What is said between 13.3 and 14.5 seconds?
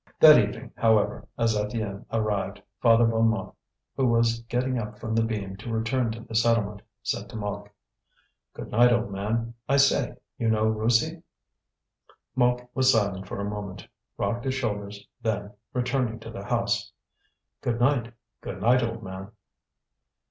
a moment, rocked